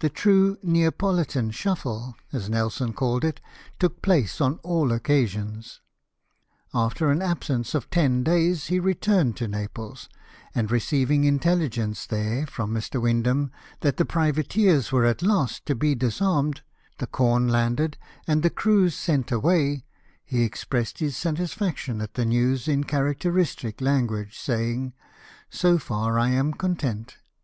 [0.00, 3.40] The true Neapolitan shufHe, as Nelson called it,
[3.78, 5.80] took place on all occasions.
[6.74, 10.08] After an absence of ten days he returned to Naples;
[10.56, 13.00] and receiving intelligence there, from Mr.
[13.00, 16.62] Windham, that the privateers were at last to be disarmed,
[16.98, 17.96] the corn landed,
[18.26, 19.84] and the crews sent away,
[20.24, 24.94] he expressed his satisfaction at the news in characteristic language, saying,"
[25.48, 27.18] So far I am content.